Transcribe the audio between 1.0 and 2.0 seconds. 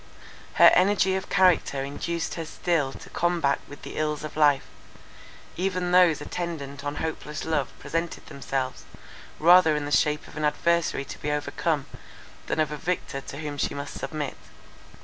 of character